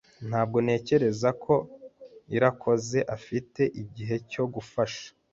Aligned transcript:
Ntabwo 0.29 0.57
ntekereza 0.65 1.29
ko 1.43 1.55
Irakoze 2.35 2.99
afite 3.15 3.61
igihe 3.81 4.15
cyo 4.31 4.43
gufasha. 4.53 5.07